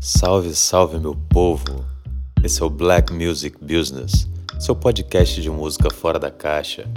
[0.00, 1.84] Salve, salve meu povo!
[2.44, 4.28] Esse é o Black Music Business,
[4.60, 6.88] seu podcast de música fora da caixa.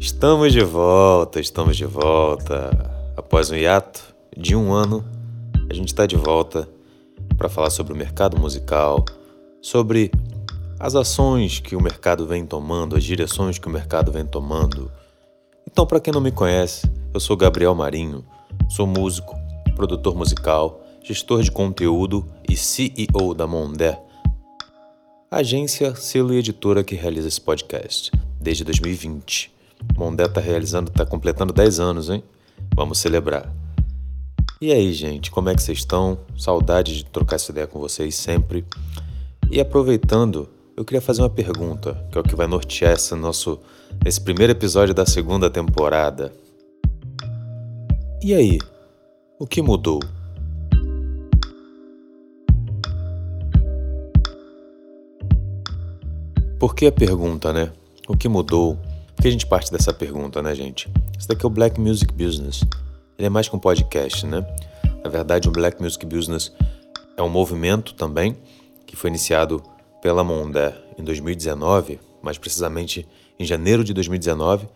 [0.00, 2.70] Estamos de volta, estamos de volta.
[3.16, 4.02] Após um hiato
[4.36, 5.04] de um ano,
[5.70, 6.68] a gente está de volta
[7.38, 9.04] para falar sobre o mercado musical,
[9.62, 10.10] sobre
[10.80, 14.90] as ações que o mercado vem tomando, as direções que o mercado vem tomando.
[15.70, 18.24] Então, para quem não me conhece, eu sou Gabriel Marinho,
[18.68, 19.36] sou músico,
[19.76, 23.96] produtor musical gestor de conteúdo e CEO da Mondé,
[25.30, 28.10] agência, selo e editora que realiza esse podcast
[28.40, 29.52] desde 2020.
[29.96, 32.24] Mondé está realizando, está completando 10 anos, hein?
[32.74, 33.48] Vamos celebrar.
[34.60, 36.18] E aí, gente, como é que vocês estão?
[36.36, 38.64] Saudade de trocar essa ideia com vocês sempre.
[39.48, 43.60] E aproveitando, eu queria fazer uma pergunta, que é o que vai nortear esse nosso
[44.04, 46.32] esse primeiro episódio da segunda temporada.
[48.20, 48.58] E aí,
[49.38, 50.00] o que mudou?
[56.58, 57.70] Por que a pergunta, né?
[58.08, 58.76] O que mudou?
[59.14, 60.88] Por que a gente parte dessa pergunta, né, gente?
[61.18, 62.64] Isso daqui é o Black Music Business.
[63.18, 64.42] Ele é mais que um podcast, né?
[65.04, 66.50] Na verdade, o Black Music Business
[67.14, 68.38] é um movimento também
[68.86, 69.62] que foi iniciado
[70.00, 73.06] pela Mondé em 2019, mais precisamente
[73.38, 74.66] em janeiro de 2019,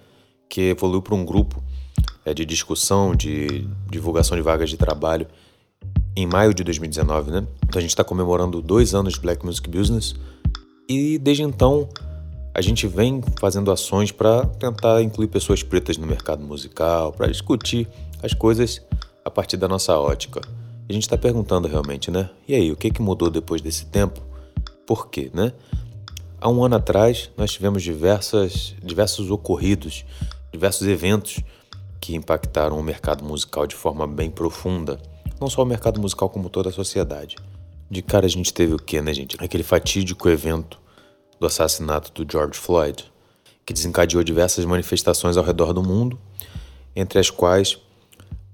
[0.51, 1.63] que evoluiu para um grupo
[2.27, 5.27] é, de discussão, de divulgação de vagas de trabalho
[6.15, 7.47] em maio de 2019, né?
[7.65, 10.15] Então a gente está comemorando dois anos de Black Music Business
[10.91, 11.89] e desde então
[12.53, 17.87] a gente vem fazendo ações para tentar incluir pessoas pretas no mercado musical, para discutir
[18.21, 18.83] as coisas
[19.25, 20.41] a partir da nossa ótica.
[20.89, 22.29] A gente está perguntando realmente, né?
[22.49, 24.21] E aí, o que, que mudou depois desse tempo?
[24.85, 25.53] Por quê, né?
[26.41, 30.05] Há um ano atrás, nós tivemos diversas, diversos ocorridos,
[30.51, 31.39] diversos eventos
[32.01, 34.99] que impactaram o mercado musical de forma bem profunda.
[35.41, 37.37] Não só o mercado musical, como toda a sociedade.
[37.91, 39.37] De cara a gente teve o quê, né, gente?
[39.41, 40.79] Aquele fatídico evento
[41.41, 43.11] do assassinato do George Floyd,
[43.67, 46.17] que desencadeou diversas manifestações ao redor do mundo,
[46.95, 47.79] entre as quais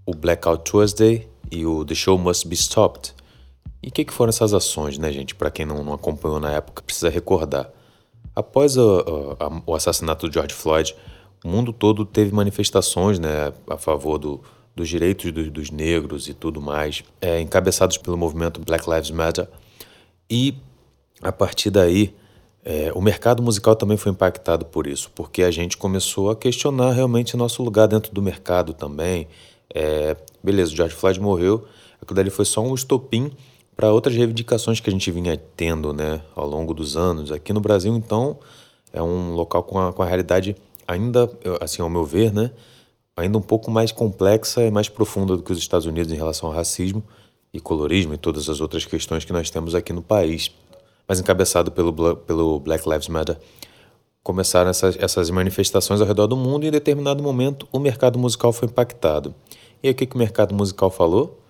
[0.07, 3.15] o Blackout Tuesday e o The Show Must Be Stopped.
[3.83, 5.35] E o que, que, foram essas ações, né, gente?
[5.35, 7.71] Para quem não, não, acompanhou na época, precisa recordar.
[8.35, 10.97] Após o assassinato do George Floyd,
[11.45, 14.41] o mundo todo teve manifestações né, a favor do,
[14.77, 19.49] dos direitos do, dos negros e tudo mais, é, encabeçados pelo movimento Black Lives Matter.
[20.29, 20.55] E
[21.23, 22.15] a partir daí,
[22.63, 26.93] é, o mercado musical também foi impactado por isso, porque a gente começou a questionar
[26.93, 29.27] realmente nosso lugar dentro do mercado também.
[29.75, 31.65] É, beleza, o George Floyd morreu,
[32.01, 33.33] aquilo dali foi só um estopim
[33.75, 37.33] para outras reivindicações que a gente vinha tendo né, ao longo dos anos.
[37.33, 38.39] Aqui no Brasil, então,
[38.93, 40.55] é um local com a, com a realidade
[40.87, 42.51] ainda, assim, ao meu ver, né,
[43.17, 46.51] ainda um pouco mais complexa e mais profunda do que os Estados Unidos em relação
[46.51, 47.03] ao racismo
[47.53, 50.51] e colorismo e todas as outras questões que nós temos aqui no país.
[51.09, 53.39] Mas encabeçado pelo, pelo Black Lives Matter,
[54.23, 58.53] começaram essas, essas manifestações ao redor do mundo e em determinado momento o mercado musical
[58.53, 59.35] foi impactado.
[59.83, 61.41] E aí, o que, que o mercado musical falou?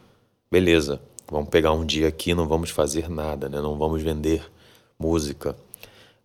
[0.51, 1.01] Beleza,
[1.31, 3.61] vamos pegar um dia aqui, não vamos fazer nada, né?
[3.61, 4.45] não vamos vender
[4.99, 5.57] música.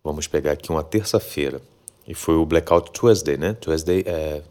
[0.04, 1.60] Vamos pegar aqui uma terça-feira.
[2.06, 3.54] E foi o Blackout Tuesday, né?
[3.54, 4.42] Tuesday é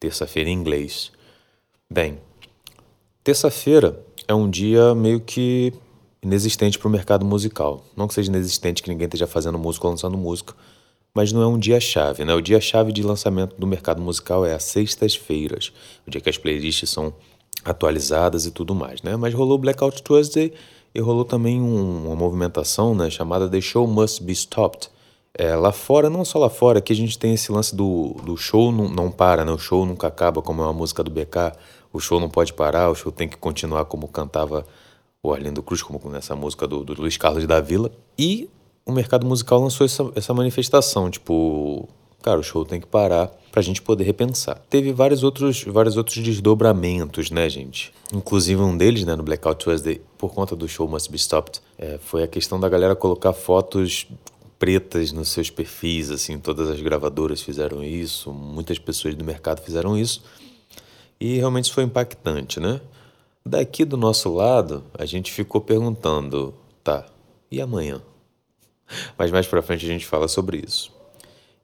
[0.00, 1.12] terça-feira em inglês.
[1.88, 2.18] Bem,
[3.22, 5.72] terça-feira é um dia meio que
[6.22, 7.84] inexistente para o mercado musical.
[7.94, 10.54] Não que seja inexistente que ninguém esteja fazendo música ou lançando música,
[11.14, 12.34] mas não é um dia-chave, né?
[12.34, 15.72] O dia-chave de lançamento do mercado musical é às sextas-feiras,
[16.06, 17.12] o dia que as playlists são
[17.64, 19.16] atualizadas e tudo mais, né?
[19.16, 20.52] Mas rolou Blackout Tuesday
[20.94, 24.88] e rolou também um, uma movimentação né, chamada The Show Must Be Stopped,
[25.34, 28.36] é, lá fora, não só lá fora, que a gente tem esse lance do, do
[28.36, 29.52] show não, não para, né?
[29.52, 31.52] O show nunca acaba, como é uma música do BK.
[31.92, 34.66] O show não pode parar, o show tem que continuar como cantava
[35.22, 37.90] o Arlindo Cruz, como nessa música do, do Luiz Carlos da Vila.
[38.18, 38.48] E
[38.84, 41.88] o mercado musical lançou essa, essa manifestação, tipo,
[42.22, 44.60] cara, o show tem que parar pra gente poder repensar.
[44.68, 47.92] Teve vários outros, vários outros desdobramentos, né, gente?
[48.12, 51.98] Inclusive um deles, né, no Blackout Tuesday, por conta do show Must Be Stopped, é,
[51.98, 54.06] foi a questão da galera colocar fotos
[54.60, 59.96] pretas nos seus perfis, assim, todas as gravadoras fizeram isso, muitas pessoas do mercado fizeram
[59.96, 60.22] isso,
[61.18, 62.78] e realmente isso foi impactante, né?
[63.44, 66.54] Daqui do nosso lado, a gente ficou perguntando,
[66.84, 67.06] tá,
[67.50, 68.02] e amanhã?
[69.16, 70.92] Mas mais para frente a gente fala sobre isso.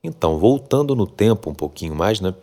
[0.03, 2.35] Então, voltando no tempo um pouquinho mais, né,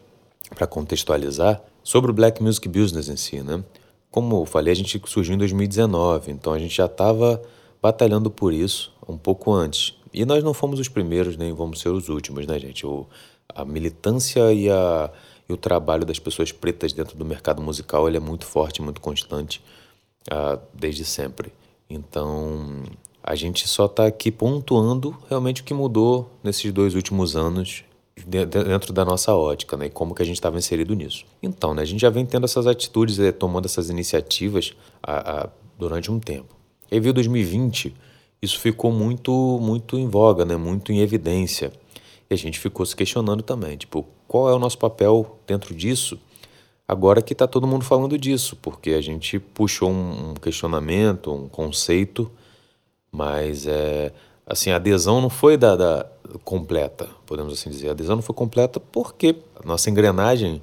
[0.54, 3.64] para contextualizar, sobre o Black Music Business em si, né?
[4.12, 7.42] Como eu falei, a gente surgiu em 2019, então a gente já estava
[7.82, 9.96] batalhando por isso um pouco antes.
[10.14, 12.86] E nós não fomos os primeiros, nem vamos ser os últimos, né, gente?
[12.86, 13.08] O,
[13.50, 15.10] a militância e, a,
[15.50, 19.02] e o trabalho das pessoas pretas dentro do mercado musical ele é muito forte, muito
[19.02, 19.62] constante
[20.32, 21.52] uh, desde sempre.
[21.90, 22.84] Então,
[23.24, 27.84] a gente só está aqui pontuando realmente o que mudou nesses dois últimos anos
[28.26, 29.88] dentro da nossa ótica, né?
[29.88, 31.26] E como que a gente estava inserido nisso.
[31.42, 35.50] Então, né, a gente já vem tendo essas atitudes, eh, tomando essas iniciativas a, a,
[35.78, 36.56] durante um tempo.
[36.92, 37.96] E aí veio 2020,
[38.44, 39.32] isso ficou muito,
[39.62, 40.58] muito em voga, né?
[40.58, 41.72] Muito em evidência.
[42.30, 46.20] E a gente ficou se questionando também, tipo, qual é o nosso papel dentro disso?
[46.86, 52.30] Agora que está todo mundo falando disso, porque a gente puxou um questionamento, um conceito,
[53.10, 54.12] mas é,
[54.46, 56.06] assim, a adesão não foi da, da,
[56.44, 57.88] completa, podemos assim dizer.
[57.88, 60.62] A adesão não foi completa porque a nossa engrenagem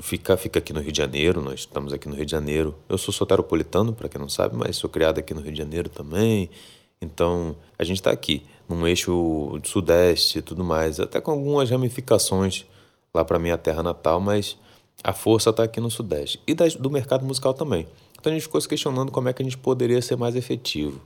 [0.00, 2.74] fica, fica aqui no Rio de Janeiro, nós estamos aqui no Rio de Janeiro.
[2.88, 5.88] Eu sou soteropolitano, para quem não sabe, mas sou criado aqui no Rio de Janeiro
[5.88, 6.50] também.
[7.00, 12.66] Então, a gente está aqui, num eixo sudeste e tudo mais, até com algumas ramificações
[13.14, 14.56] lá para minha terra natal, mas
[15.02, 16.40] a força está aqui no sudeste.
[16.46, 17.86] E do mercado musical também.
[18.18, 21.00] Então a gente ficou se questionando como é que a gente poderia ser mais efetivo.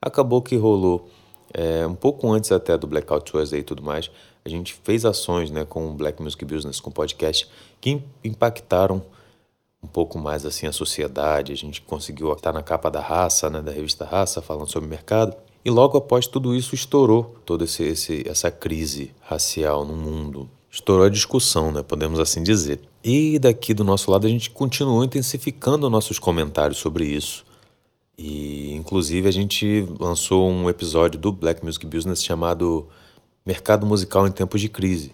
[0.00, 1.10] Acabou que rolou
[1.52, 4.10] é, um pouco antes até do Blackout Tuesday e tudo mais,
[4.44, 7.48] a gente fez ações né, com o Black Music Business, com o podcast,
[7.80, 9.02] que impactaram
[9.84, 11.52] um pouco mais assim a sociedade.
[11.52, 15.36] A gente conseguiu estar na capa da Raça, né, da revista Raça, falando sobre mercado.
[15.64, 20.48] E logo após tudo isso estourou toda esse, esse, essa crise racial no mundo.
[20.70, 22.80] Estourou a discussão, né, podemos assim dizer.
[23.02, 27.44] E daqui do nosso lado a gente continuou intensificando nossos comentários sobre isso.
[28.16, 32.86] E inclusive a gente lançou um episódio do Black Music Business chamado
[33.44, 35.12] Mercado Musical em Tempos de Crise.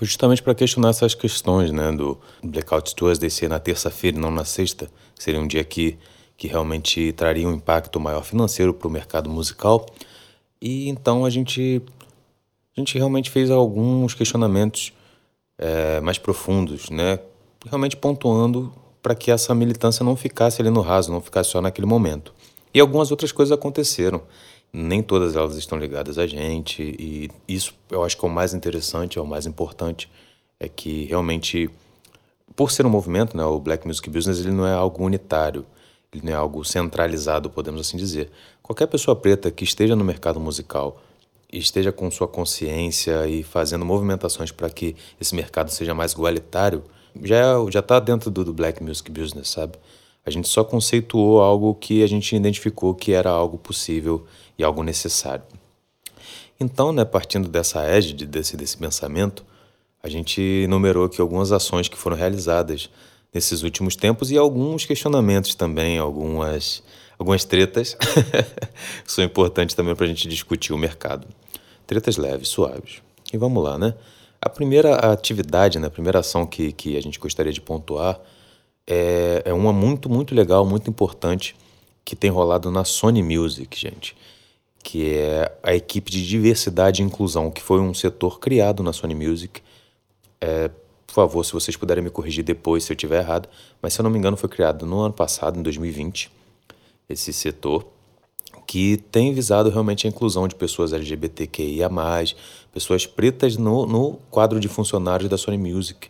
[0.00, 4.30] Foi justamente para questionar essas questões, né, do Blackout Tuesday ser na terça-feira e não
[4.30, 5.98] na sexta, seria um dia que,
[6.38, 9.84] que realmente traria um impacto maior financeiro para o mercado musical.
[10.58, 11.82] E então a gente,
[12.74, 14.90] a gente realmente fez alguns questionamentos
[15.58, 17.18] é, mais profundos, né,
[17.66, 21.86] realmente pontuando para que essa militância não ficasse ali no raso, não ficasse só naquele
[21.86, 22.32] momento.
[22.72, 24.22] E algumas outras coisas aconteceram.
[24.72, 28.54] Nem todas elas estão ligadas a gente, e isso eu acho que é o mais
[28.54, 30.08] interessante, é o mais importante,
[30.58, 31.68] é que realmente,
[32.54, 35.66] por ser um movimento, né, o Black Music Business ele não é algo unitário,
[36.12, 38.30] ele não é algo centralizado, podemos assim dizer.
[38.62, 41.00] Qualquer pessoa preta que esteja no mercado musical
[41.52, 46.84] esteja com sua consciência e fazendo movimentações para que esse mercado seja mais igualitário,
[47.22, 49.76] já já está dentro do, do black music business, sabe?
[50.24, 54.26] A gente só conceituou algo que a gente identificou que era algo possível
[54.60, 55.42] e algo necessário.
[56.58, 59.44] Então, né, partindo dessa égide, desse, desse pensamento,
[60.02, 62.90] a gente numerou aqui algumas ações que foram realizadas
[63.32, 66.82] nesses últimos tempos e alguns questionamentos também, algumas,
[67.18, 67.94] algumas tretas
[69.04, 71.26] que são importantes também para a gente discutir o mercado.
[71.86, 73.00] Tretas leves, suaves.
[73.32, 73.94] E vamos lá, né?
[74.42, 78.20] A primeira atividade, né, a primeira ação que, que a gente gostaria de pontuar
[78.86, 81.54] é, é uma muito, muito legal, muito importante,
[82.04, 84.16] que tem rolado na Sony Music, gente,
[84.82, 89.14] que é a equipe de diversidade e inclusão, que foi um setor criado na Sony
[89.14, 89.60] Music.
[90.40, 90.70] É,
[91.06, 93.48] por favor, se vocês puderem me corrigir depois se eu estiver errado,
[93.82, 96.30] mas se eu não me engano foi criado no ano passado, em 2020,
[97.08, 97.86] esse setor
[98.66, 101.90] que tem visado realmente a inclusão de pessoas LGBTQIA+,
[102.72, 106.08] pessoas pretas no, no quadro de funcionários da Sony Music.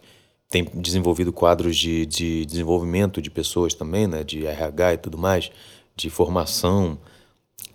[0.49, 5.51] Tem desenvolvido quadros de, de desenvolvimento de pessoas também, né, de RH e tudo mais,
[5.97, 6.99] de formação.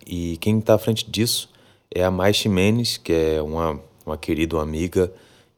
[0.06, 1.50] E quem está à frente disso
[1.90, 5.12] é a Mai Ximenes, que é uma, uma querida amiga,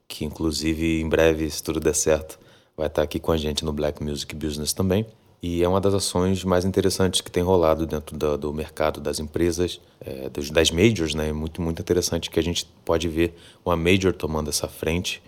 [0.07, 2.39] que inclusive em breve, se tudo der certo,
[2.75, 5.05] vai estar tá aqui com a gente no Black Music Business também.
[5.41, 9.19] E é uma das ações mais interessantes que tem rolado dentro do, do mercado das
[9.19, 11.29] empresas, é, das majors, né?
[11.29, 15.23] É muito, muito interessante que a gente pode ver uma major tomando essa frente,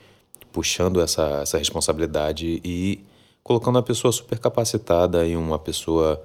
[0.51, 2.99] puxando essa, essa responsabilidade e
[3.41, 6.21] colocando uma pessoa super capacitada e uma pessoa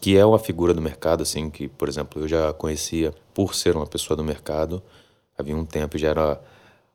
[0.00, 3.76] que é uma figura do mercado, assim, que, por exemplo, eu já conhecia por ser
[3.76, 4.82] uma pessoa do mercado,
[5.36, 6.40] havia um tempo já era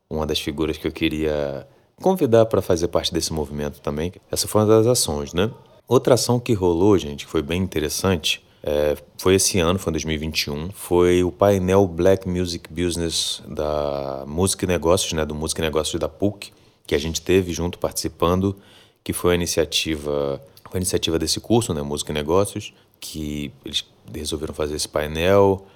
[0.08, 1.66] uma das figuras que eu queria
[2.00, 4.12] convidar para fazer parte desse movimento também.
[4.30, 5.50] Essa foi uma das ações, né?
[5.88, 9.94] Outra ação que rolou, gente, que foi bem interessante, é, foi esse ano, foi em
[9.94, 15.64] 2021, foi o painel Black Music Business da Música e Negócios, né, do Música e
[15.64, 16.52] Negócios da PUC,
[16.86, 18.56] que a gente teve junto participando,
[19.02, 20.40] que foi a iniciativa,
[20.76, 25.66] a iniciativa desse curso, né, Música e Negócios, que eles resolveram fazer esse painel.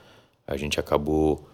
[0.46, 1.46] A gente acabou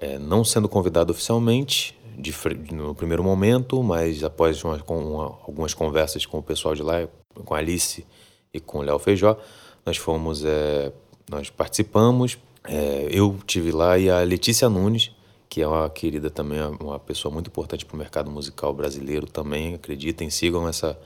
[0.00, 2.32] é, não sendo convidado oficialmente de,
[2.72, 7.06] no primeiro momento, mas após uma, uma, algumas conversas com o pessoal de lá,
[7.44, 8.06] com a Alice
[8.52, 9.36] e com o Léo Feijó,
[9.84, 10.92] nós fomos, é,
[11.30, 12.38] nós participamos.
[12.64, 15.12] É, eu tive lá e a Letícia Nunes,
[15.48, 19.74] que é uma querida também, uma pessoa muito importante para o mercado musical brasileiro também,
[19.74, 20.98] acreditem, sigam essa,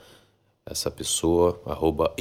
[0.71, 2.15] essa pessoa, arroba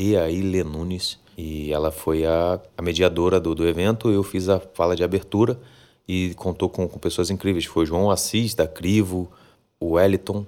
[0.66, 1.20] Nunes.
[1.38, 4.10] E ela foi a, a mediadora do, do evento.
[4.10, 5.60] Eu fiz a fala de abertura
[6.08, 7.66] e contou com, com pessoas incríveis.
[7.66, 9.32] Foi João Assis, da Crivo,
[9.80, 10.46] o Eliton,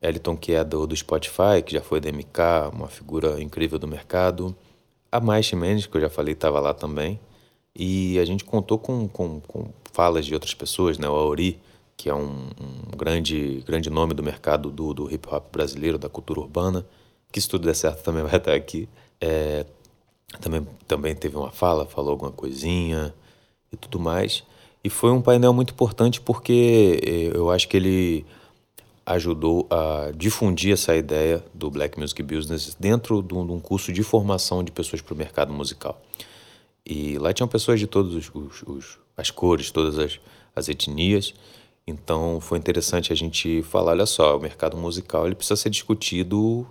[0.00, 3.88] Eliton que é do, do Spotify, que já foi da MK, uma figura incrível do
[3.88, 4.54] mercado.
[5.10, 7.18] A Mai Mendes, que eu já falei, estava lá também.
[7.74, 11.08] E a gente contou com, com, com, falas de outras pessoas, né?
[11.08, 11.58] O Auri,
[11.96, 16.08] que é um, um grande, grande nome do mercado do, do hip hop brasileiro, da
[16.08, 16.86] cultura urbana,
[17.32, 18.88] que se tudo der certo também vai estar aqui.
[19.20, 19.64] É,
[20.40, 23.14] também, também teve uma fala, falou alguma coisinha
[23.72, 24.44] e tudo mais.
[24.82, 28.24] E foi um painel muito importante porque eh, eu acho que ele
[29.04, 34.62] ajudou a difundir essa ideia do Black Music Business dentro de um curso de formação
[34.62, 36.00] de pessoas para o mercado musical.
[36.86, 38.30] E lá tinham pessoas de todas
[39.16, 40.20] as cores, todas as,
[40.54, 41.34] as etnias.
[41.86, 46.66] Então foi interessante a gente falar, olha só, o mercado musical ele precisa ser discutido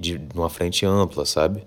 [0.00, 1.62] de, uma frente ampla, sabe?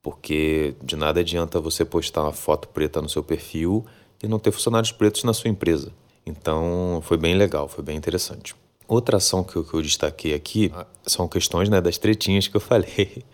[0.00, 3.84] Porque de nada adianta você postar uma foto preta no seu perfil
[4.22, 5.92] e não ter funcionários pretos na sua empresa.
[6.24, 8.54] Então foi bem legal, foi bem interessante.
[8.86, 10.72] Outra ação que eu, que eu destaquei aqui
[11.04, 13.22] são questões né, das tretinhas que eu falei.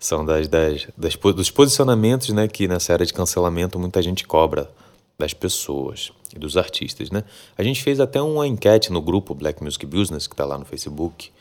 [0.00, 4.70] São das, das, das, dos posicionamentos né, que nessa era de cancelamento muita gente cobra
[5.18, 7.10] das pessoas e dos artistas.
[7.10, 7.24] Né?
[7.56, 10.64] A gente fez até uma enquete no grupo Black Music Business, que está lá no
[10.64, 11.32] Facebook,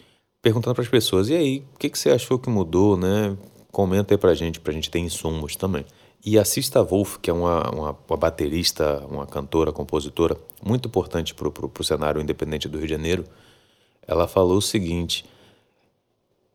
[0.48, 2.96] perguntando para as pessoas: e aí, o que, que você achou que mudou?
[2.96, 3.38] Né?
[3.70, 5.86] Comenta aí para gente, para a gente ter insumos também.
[6.26, 11.36] E a Sista Wolf, que é uma, uma, uma baterista, uma cantora, compositora, muito importante
[11.36, 13.26] para o cenário independente do Rio de Janeiro,
[14.08, 15.26] ela falou o seguinte: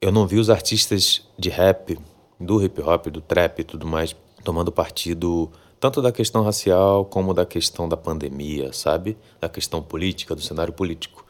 [0.01, 1.99] Eu não vi os artistas de rap,
[2.41, 7.35] do hip hop, do trap e tudo mais, tomando partido tanto da questão racial como
[7.35, 9.19] da questão da pandemia, sabe?
[9.41, 11.22] Da questão política, do cenário político.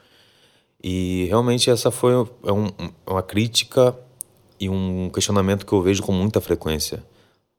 [0.82, 2.12] E realmente essa foi
[2.44, 2.70] é um,
[3.06, 3.96] uma crítica
[4.58, 7.04] e um questionamento que eu vejo com muita frequência.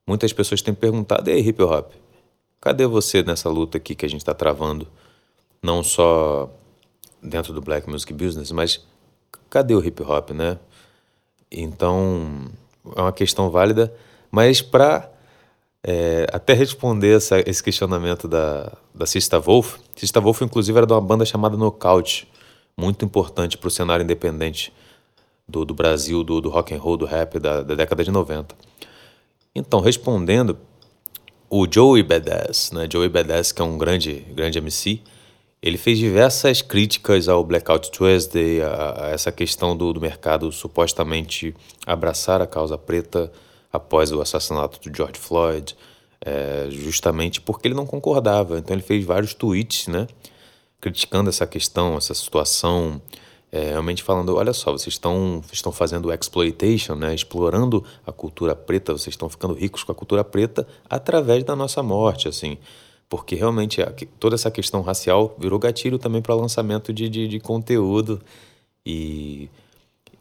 [0.06, 1.92] Muitas pessoas têm perguntado: ei, hip hop,
[2.60, 4.86] cadê você nessa luta aqui que a gente está travando?
[5.62, 6.50] Não só
[7.22, 8.84] dentro do black music business, mas
[9.48, 10.58] cadê o hip hop, né?
[11.50, 12.50] Então
[12.96, 13.94] é uma questão válida,
[14.30, 15.10] mas para
[15.82, 20.92] é, até responder essa, esse questionamento da, da Sista Wolf, Sista Wolf inclusive era de
[20.92, 22.28] uma banda chamada Knockout,
[22.76, 24.72] muito importante para o cenário independente
[25.48, 28.54] do, do Brasil, do, do rock and roll, do rap da, da década de 90.
[29.54, 30.58] Então, respondendo,
[31.48, 32.88] o Joey Badass, né?
[32.90, 35.00] Joey Badass, que é um grande, grande MC,
[35.62, 41.54] ele fez diversas críticas ao Blackout Tuesday, a, a essa questão do, do, mercado supostamente
[41.86, 43.32] abraçar a causa preta
[43.72, 45.74] após o assassinato do George Floyd,
[46.20, 48.58] é, justamente porque ele não concordava.
[48.58, 50.06] Então ele fez vários tweets, né,
[50.84, 53.00] criticando essa questão, essa situação,
[53.50, 58.92] é, realmente falando, olha só, vocês estão, estão fazendo exploitation, né, explorando a cultura preta,
[58.92, 62.58] vocês estão ficando ricos com a cultura preta através da nossa morte, assim.
[63.08, 63.80] Porque realmente
[64.20, 68.20] toda essa questão racial virou gatilho também para lançamento de, de, de, conteúdo.
[68.84, 69.48] E,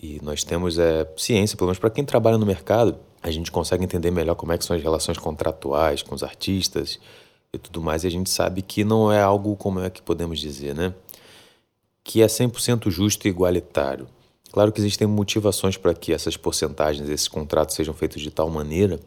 [0.01, 3.83] e nós temos é, ciência, pelo menos para quem trabalha no mercado, a gente consegue
[3.83, 7.01] entender melhor como é que são as relações contratuais com os artistas
[7.53, 10.39] e tudo mais, e a gente sabe que não é algo, como é que podemos
[10.39, 10.93] dizer, né?
[12.03, 14.07] Que é 100% justo e igualitário.
[14.51, 18.99] Claro que existem motivações para que essas porcentagens, esses contratos sejam feitos de tal maneira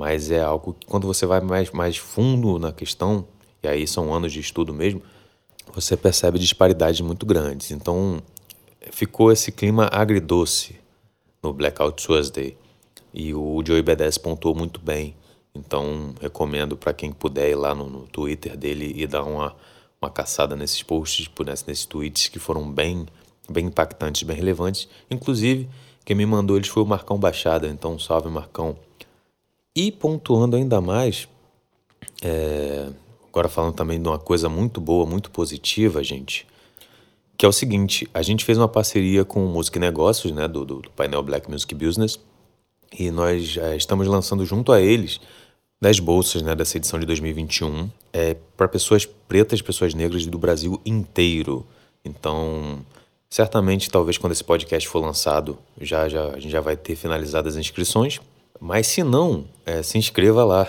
[0.00, 3.26] mas é algo que quando você vai mais, mais fundo na questão,
[3.62, 5.02] e aí são anos de estudo mesmo,
[5.74, 7.70] você percebe disparidades muito grandes.
[7.70, 8.22] Então
[8.90, 10.76] ficou esse clima agridoce
[11.42, 12.56] no Blackout Tuesday
[13.12, 15.14] e o Joey Badass pontuou muito bem.
[15.54, 19.54] Então recomendo para quem puder ir lá no, no, Twitter dele e dar uma,
[20.00, 23.06] uma caçada nesses posts, tipo, nesses tweets que foram bem,
[23.48, 24.88] bem impactantes, bem relevantes.
[25.10, 25.68] Inclusive,
[26.04, 28.76] quem me mandou eles foi o Marcão Baixada, então salve Marcão.
[29.74, 31.28] E pontuando ainda mais,
[32.22, 32.88] é,
[33.28, 36.46] agora falando também de uma coisa muito boa, muito positiva, gente,
[37.36, 40.64] que é o seguinte: a gente fez uma parceria com o Music Negócios, né, do,
[40.64, 42.18] do, painel Black Music Business,
[42.96, 45.20] e nós é, estamos lançando junto a eles
[45.80, 50.80] 10 bolsas né, dessa edição de 2021 é, para pessoas pretas, pessoas negras do Brasil
[50.84, 51.66] inteiro.
[52.04, 52.84] Então,
[53.30, 57.48] certamente, talvez quando esse podcast for lançado, já, já, a gente já vai ter finalizado
[57.48, 58.20] as inscrições.
[58.60, 60.68] Mas se não, é, se inscreva lá.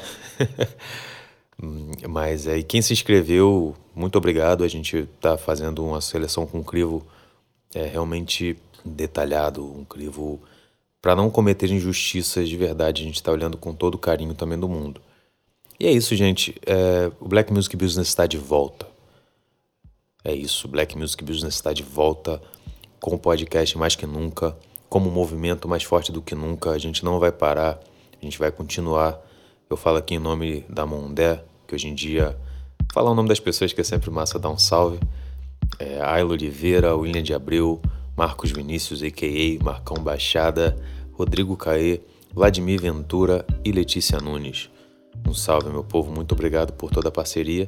[2.07, 4.63] Mas aí, é, quem se inscreveu, muito obrigado.
[4.63, 7.05] A gente está fazendo uma seleção com um crivo
[7.75, 10.39] é, realmente detalhado, um crivo
[11.01, 13.01] para não cometer injustiças de verdade.
[13.01, 15.01] A gente está olhando com todo o carinho também do mundo.
[15.79, 16.55] E é isso, gente.
[16.65, 18.88] É, o Black Music Business está de volta.
[20.24, 20.67] É isso.
[20.67, 22.41] O Black Music Business está de volta
[23.00, 24.55] com o podcast mais que nunca
[24.91, 26.72] como um movimento mais forte do que nunca.
[26.72, 27.79] A gente não vai parar.
[28.22, 29.20] A gente vai continuar.
[29.70, 32.38] Eu falo aqui em nome da Mondé, que hoje em dia.
[32.93, 35.00] Falar o nome das pessoas que é sempre massa dar um salve.
[35.79, 37.81] É, Ayla Oliveira, William de Abreu,
[38.21, 39.63] Marcos Vinícius, a.k.a.
[39.63, 40.77] Marcão Baixada,
[41.11, 42.01] Rodrigo Caê,
[42.31, 44.69] Vladimir Ventura e Letícia Nunes.
[45.27, 47.67] Um salve, meu povo, muito obrigado por toda a parceria.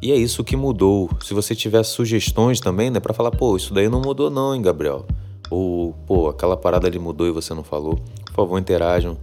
[0.00, 1.10] E é isso que mudou.
[1.24, 4.62] Se você tiver sugestões também, né, para falar, pô, isso daí não mudou não, hein,
[4.62, 5.04] Gabriel?
[5.50, 7.96] Ou, pô, aquela parada ali mudou e você não falou.
[8.26, 9.18] Por favor, interajam.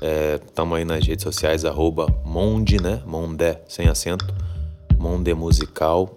[0.00, 3.00] É, tamo aí nas redes sociais, arroba Monde, né?
[3.06, 4.26] Mondé, sem acento.
[4.98, 6.12] Monde Musical.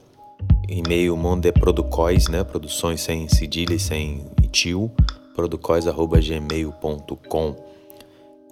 [0.72, 2.44] E-mail mondeproducóis, né?
[2.44, 4.92] Produções sem cedilha e sem tio.
[5.36, 7.56] Producois.gmail.com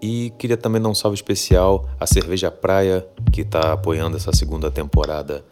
[0.01, 4.71] E queria também dar um salve especial à Cerveja Praia, que está apoiando essa segunda
[4.71, 5.45] temporada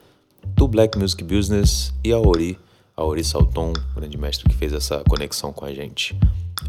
[0.45, 2.57] do Black Music Business, e a Ori,
[2.95, 6.17] a Ori Salton, grande mestre que fez essa conexão com a gente.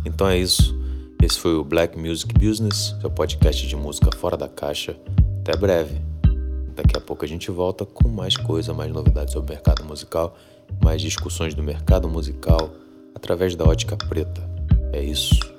[0.04, 0.76] Então é isso.
[1.22, 4.96] Esse foi o Black Music Business, seu podcast de música fora da caixa.
[5.40, 6.15] Até breve.
[6.76, 10.36] Daqui a pouco a gente volta com mais coisa, mais novidades sobre o mercado musical,
[10.84, 12.70] mais discussões do mercado musical
[13.14, 14.42] através da ótica preta.
[14.92, 15.55] É isso.